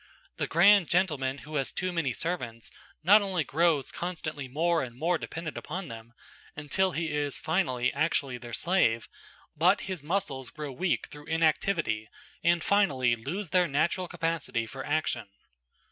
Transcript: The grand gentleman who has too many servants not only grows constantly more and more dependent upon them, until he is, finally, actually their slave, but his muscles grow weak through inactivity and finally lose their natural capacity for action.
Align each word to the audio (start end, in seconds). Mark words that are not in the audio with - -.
The 0.37 0.47
grand 0.47 0.89
gentleman 0.89 1.37
who 1.45 1.57
has 1.57 1.71
too 1.71 1.91
many 1.91 2.11
servants 2.11 2.71
not 3.03 3.21
only 3.21 3.43
grows 3.43 3.91
constantly 3.91 4.47
more 4.47 4.81
and 4.81 4.95
more 4.97 5.19
dependent 5.19 5.57
upon 5.59 5.89
them, 5.89 6.13
until 6.55 6.93
he 6.93 7.11
is, 7.11 7.37
finally, 7.37 7.93
actually 7.93 8.39
their 8.39 8.51
slave, 8.51 9.07
but 9.55 9.81
his 9.81 10.01
muscles 10.01 10.49
grow 10.49 10.71
weak 10.71 11.09
through 11.09 11.27
inactivity 11.27 12.09
and 12.43 12.63
finally 12.63 13.15
lose 13.15 13.51
their 13.51 13.67
natural 13.67 14.07
capacity 14.07 14.65
for 14.65 14.83
action. 14.83 15.29